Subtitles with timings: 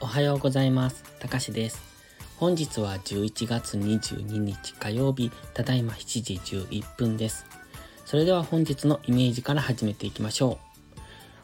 [0.00, 1.04] おはようございます。
[1.20, 1.82] たかしです。
[2.36, 7.46] 本日は11月22日火曜日、ただいま7時11分です。
[8.04, 10.58] それでは本日のイメージから始めていきましょ
[10.96, 11.00] う。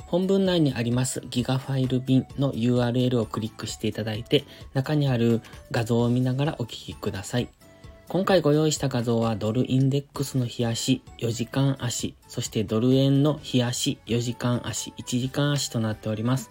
[0.07, 5.41] 本文内にありますギガファイル便の URL をクリックしていただいて、中にある
[5.71, 7.49] 画像を見ながらお聞きください。
[8.07, 16.51] 今回ご用意した画像はドルインデックスの日足4時間足、そしてドル円の日足4時間足、1時間足となっております。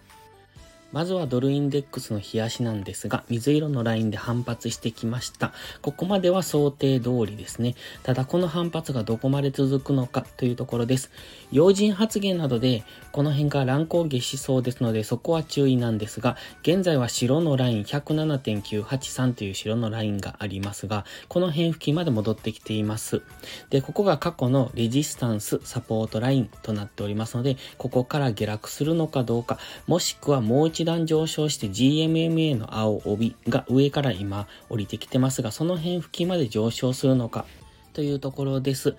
[0.93, 5.51] まずはドルインデックスの日足なんですが、水色のラインで反発してきました。
[5.81, 7.73] ここまでは想定通りですね。
[8.03, 11.09] ただこの反発がどこまで続くのかというところです。
[11.51, 23.23] 要人発言などでこの辺が乱高下しそうですのでそこは注意なんですが、現在は白のライン107.983という白のラインがありますが、この辺付近まで戻ってきています。
[23.71, 37.45] で、ここが過去のレジスタンスサポートラインとなっておりますので、ここから下落するのかどうか、もしくはもう一度段上昇して GMMA の青帯が上から今降りてきてますが、その辺付近まで上昇するのか？
[37.93, 38.95] というところです。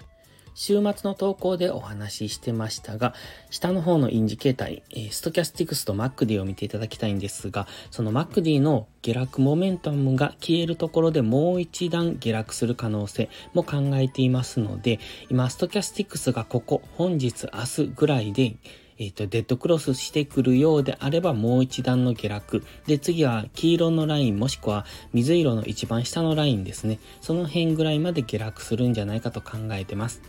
[0.56, 3.12] 週末の投稿でお話ししてましたが、
[3.50, 18.54] 下の方のインジケーター、えストキャスティクスと MacD を見ていただきたいんですが、その MacD の下落モメンタムが消えるところでもう一段下落する可能性も考えていますので、今、ストキャスティクスがここ、本日、明日ぐらいで、
[18.98, 22.64] えっ、と、デッドクロスしてくるようであればもう一段の下落。
[22.86, 26.98] で、次は黄色のラインもしくは水色の一番下のラインですね。
[27.20, 30.22] その辺ぐらいまで下落するんじゃないかと考えてます。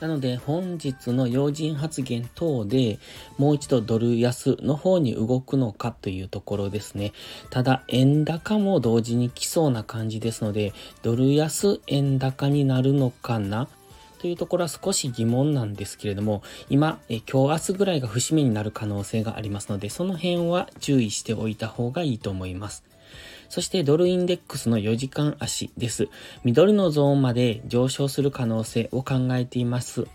[0.00, 2.98] なので本日の要人発言等で
[3.38, 7.12] もう一度ドル安の方に動くのかというところですね。
[7.50, 10.72] ただ円高も同時に来そうな感じですので
[11.02, 13.68] ドル安円高になるのかな
[14.24, 22.84] というところは少し疑問なんですけれども、今、え今日明日ぐらいが節目になる可能性がありますので、その辺は注意しておいた方がいいと思います。
[23.50, 26.08] そしてドルインデックスの4時間足です。
[26.42, 30.06] 緑のゾーンまで上昇する可能性を考えています。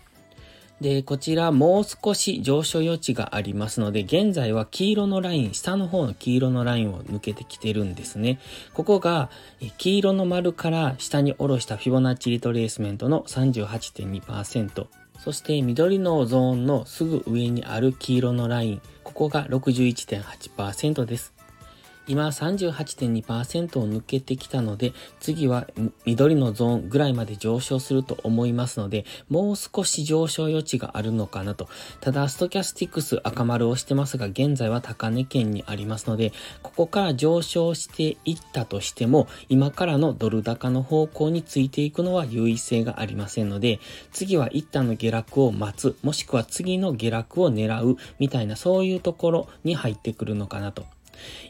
[0.80, 8.38] で、こちらもう少し上昇余地がありますので、現在は黄色のライン、下の方の黄色のラインを抜けてきてるんですね。
[8.72, 9.30] ここが
[9.76, 14.86] 黄色の丸から下に下ろしたフィボナッチリトレースメントの38.2%。
[15.18, 21.39] そして緑のゾーンのすぐ上にある黄色のライン、ここが61.8%です。
[22.10, 25.68] 今38.2%を抜けてきたので、次は
[26.04, 31.68] 緑のゾーンぐらいまで上昇すると思いますので、もう少し上昇余地があるのかなと。
[32.00, 36.32] ただ、ストキャスティクス赤丸をしてますが、現在は高値圏にありますので、
[36.64, 43.78] ここから上昇していったとしても、今からのドル高の方向についていくのは優位性がありませんので、
[44.10, 50.84] 次は一旦の下落を待つ、もしくは次の下落を狙う、みたいなそういうところに入ってくるのかなと。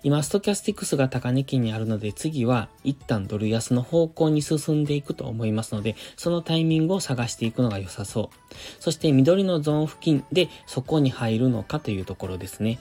[0.03, 8.54] 今、ストキャスティクスが高値圏にあるので、次は一旦ドル安の方向に進んでいくと思いますので、そのタイミングを探していくのが良さそう。
[8.81, 12.78] そして緑のゾーン付近でそこに入るのかというところですね。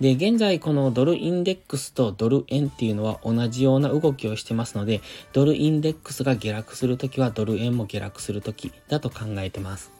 [0.00, 5.00] で、現在このドルインデックスとドル円っていうのは同じような動きをしてますので、
[5.32, 9.95] ドルインデックスが下落するときはドル円も下落するときだと考えてます。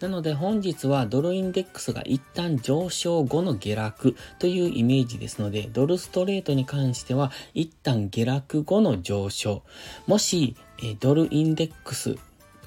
[0.00, 9.62] なので本日はドルインデックスが一旦上昇後の下落というイメージですので、ドルストレートに関しては一旦下落後の上昇。
[10.06, 10.56] もし、
[11.00, 12.16] ドルインデックス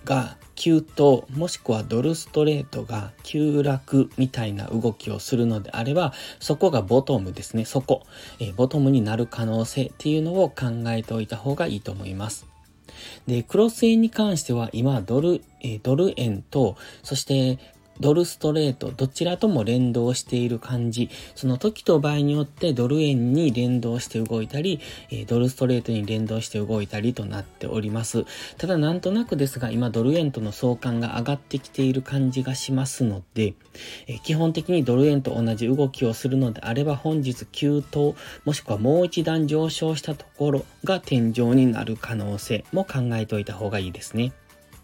[0.06, 7.66] が急騰、もしくはドルストレートが急落みたいな動きをするのであれば、そこがボトムですね。
[7.66, 8.04] そこ、
[8.40, 12.53] えボトムになる可能性っていうのを考えておいた方がいいと思います。
[13.28, 17.60] で、クロス円に関しては今ドル、えドル円と、そして
[18.00, 21.10] ドルストレート、どちらとも連動している感じ。
[21.36, 24.80] その時と場合によってドル円に連動して動いたり、
[25.12, 28.26] えドルストレートに連動して動いたりとなっております。
[28.58, 33.54] ただなんとなくですが、今ドル円との相関が上がってきている感じがしますので、
[34.08, 38.16] え基本的にドル円と同じ動きをするのであれば本日急騰、
[38.46, 44.34] もしくはもう一段上昇したところが天井になる可能性も考えておいた方がいいですね。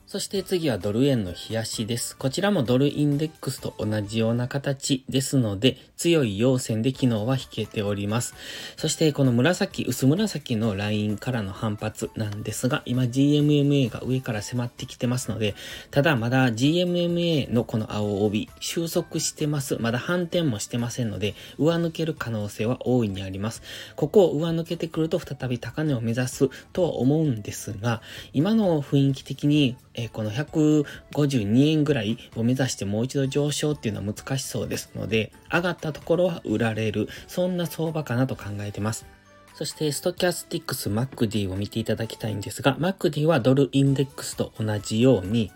[0.10, 2.18] そして次はドル円の冷やしです。
[2.18, 8.34] こちらもドルインデックスと同じような形ですので、強い陽線で昨日は引けております。
[8.76, 15.54] そしてこの紫、薄紫のラインからの反発なんですが、今 GMMA が上から迫ってきてますので、
[15.92, 19.78] ただまだ GMMA のこの青帯、収束してます。
[19.80, 23.62] まだ反転もしてませんので、上抜ける可能性は大いにあります。
[23.96, 28.02] ここを上抜けてくると再び高値を目指すとは思うんですが、
[28.34, 39.06] 今の雰囲気的に、えー、この152円ぐらいを目指してもう一度上昇っていうのは難しそうですので、上がったところは売られる、そんな相場かなと考えてます。
[39.54, 45.52] そして、ストキャスティックス MacD を見ていただきたいんですが、MacD はドルインデックスと同じように、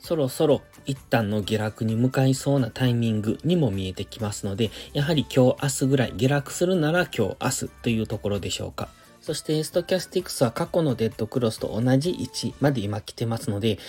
[0.00, 8.88] そろそろ一旦の下落に向かいそうなタイミングにも見えてきますので、やはり今日明日ぐらい下落するなら今日明日というところでしょうか。
[9.26, 13.80] そしてストキャスティクスは過去のデッドクロスと同じ位置まで今来てますので、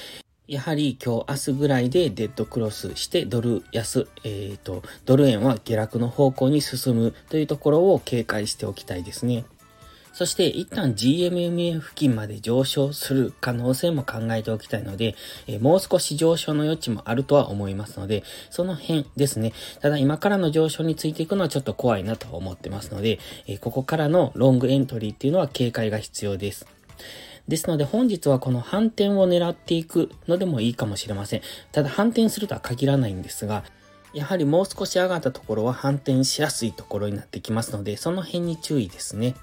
[0.48, 9.46] やはり今日明日ぐらいでデッドクロスしてドル安、えっ、ー、と、ドル円は下落の方向に進むというところを警戒しておきたいですね。
[10.18, 15.14] そして一旦 GMMA 付近まで上昇する可能性も考えておきたいので、
[15.46, 19.54] えもう少し上昇の余地もあるとは思いますので、その辺ですね。
[19.80, 26.66] ただ今からの上昇についていくのはちょっと怖いなと思ってますので、えここからのロングエントリーっていうのは警戒が必要です。
[27.48, 31.42] ですので本日はこの反転を狙っていくのでもいいかもしれません。
[31.72, 33.64] ただ反転するとは限らないんですが、
[34.18, 39.36] やはりもう少し上がったところは反転しやすいところになってきますので、その辺に注意ですね。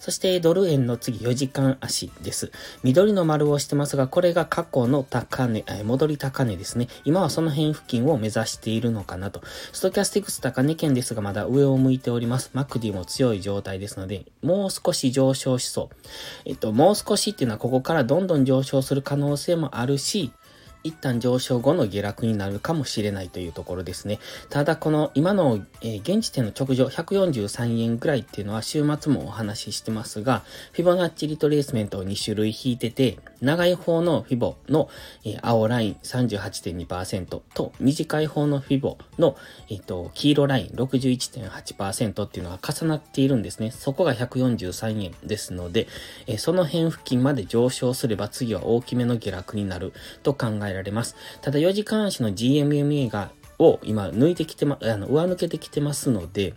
[0.00, 2.52] そしてドル円の次4時間足です。
[2.82, 6.88] 緑の丸をしてますが、これが過去の高値、戻り高値ですね。
[7.04, 9.40] 今はその辺付近を目指しているのかなと。
[9.72, 12.50] ストキャスティクス高値圏ですが、まだ上を向いております。
[12.52, 15.96] マクディも強い状態ですので、もう少し上昇しそう。
[16.44, 20.32] えっと、もう少しっていうのはここからどんどん上昇する可能性もあるし、
[20.84, 24.18] 一旦上昇後の下落になるかもしれないというところですね。
[24.50, 30.42] ただこの今の、えー、現時点の直上143円ぐらいっていうのは週末もお話ししてますが、
[30.72, 34.88] フィボナッチリトレースメントを2種類引いてて、長い方のフィボの、
[35.24, 39.36] えー、青ライン38.2%と短い方のフィボの、
[39.68, 43.70] えーと、黄色ライン61.8%っていうのが重なっているんですね。
[43.70, 45.86] そこが143円ですので、
[46.26, 49.92] えー、その辺付近まで上昇すれば次は大きめの下落になる
[50.22, 51.16] と考えられます。
[51.40, 56.54] ただ4時間足の GMMA が、を今抜いてきてま、あの、上抜けてきてますので、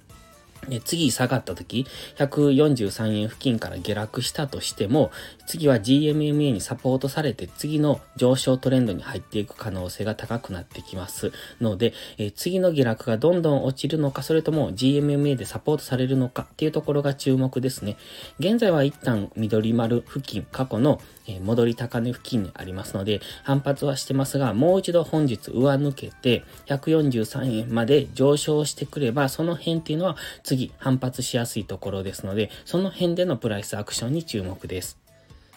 [0.84, 1.86] 次下がった時、
[2.18, 5.12] 143円付近から下落したとしても、
[5.46, 11.32] 次は GMMA にサポートされて次の上昇トレンドに入っていく可能性が高くなってきます
[11.62, 17.98] ので、え次の下落がどんどん落ちるのか、それとも GMMA でサポートされるのかっていうところが注目ですね。
[18.40, 35.05] 現在は一旦緑丸付近、過去のえ戻り高値付近にありますので、反発はしてますが、もう一度本日上抜けて、143円まで上昇してくれば、その辺っていうのは次反発しやすいところですので、その辺でのプライスアクションに注目です。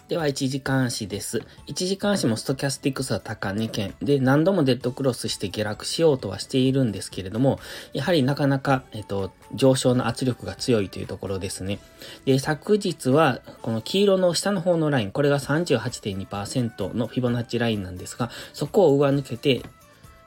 [0.08, 1.42] では、1時間足です。
[1.66, 7.60] 1時間足もストキャスティクスは高2件で何度もデッドクロスして下落しようとはしているんですけれども、
[7.92, 11.78] やはりなかなか、えっと、上昇の圧力が強いというところですね。
[12.24, 19.62] で、昨日は、この黄色の下の方のライン、これが38.2%のフィボナッチラインなんですが、そこを上抜けて、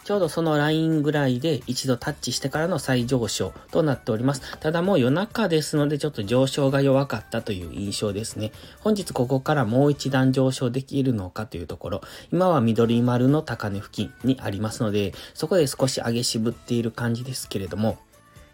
[0.03, 4.41] ちょうどそのラインぐらいで一度タッチしてからの再上昇となっております。
[4.59, 8.51] ただもう夜中ですのでちょっと上昇が弱かったという印象ですね。
[8.79, 12.01] 本日ここからもう一段上昇できるのかというところ、
[12.31, 17.97] 今は緑丸の高値付近にありますので、そこで少し上げ渋っている感じですけれども、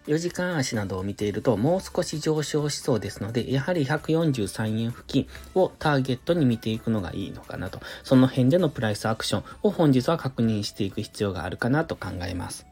[0.08, 7.80] 4時間足などを見ているともう少し上昇しそうですので、やはり143円付近をターゲットに見ていくのがいいのかなと。
[8.04, 12.66] その辺でのプライスアクションを本日は確認していく必要があるかなと考えます。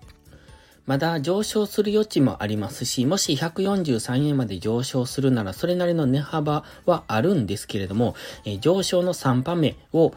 [0.86, 8.16] まだ上昇する余地もありますし、もし143円まで上昇するならそれなりの値幅はあるんですけれども、
[8.62, 10.14] 上昇の3番目を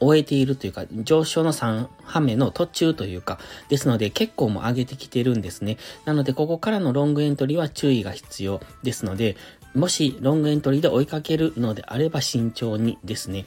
[0.00, 5.78] 終えているというか、上昇の3波目の途中というか、ですので結構も上げてきてるんですね。
[6.04, 9.36] なので、ここからのロングエントリーは注意が必要ですので、
[9.74, 13.44] もしロングエントリーで追いかけるのであれば慎重にですね。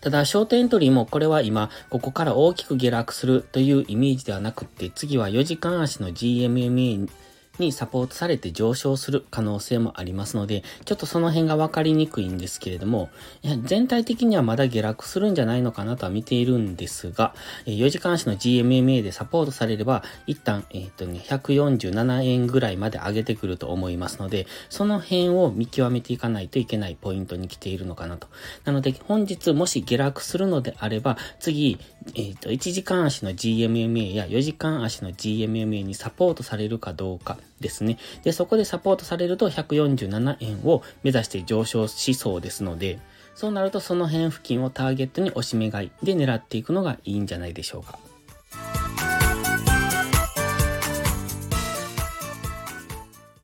[0.00, 7.06] ただ、ショートエントリーもこれは今、ここから大きく下落するというイメージではなくって、次は4時間足の GMMA
[7.60, 13.10] にサポートされて上昇する可能性もありますので、ちょっとその辺がわかりにくいんですけれども、
[13.64, 17.34] 全体的にはまだ下落するんじゃないのかなとは見ているんですが、
[17.66, 28.26] 4時間足の GMMA でサポートされれば、一旦、えっ、とね、147円ぐらいまで上げてくると思いますので、その辺を見極めていかないといけないポイントに来ているのかなと。
[28.64, 31.78] なので、本日もし下落するのであれば、次、
[32.14, 37.98] えっ、ー、と、1時間足の GMMA や4時間足の GMMA にサポートされるかどうかですね。
[38.22, 42.98] で、そこでサポートされると147円を目指して上昇しそうですので、
[43.34, 47.98] そうなるとその辺付近をターゲットに押し目買いで狙っていくのがいいんじゃないでしょうか。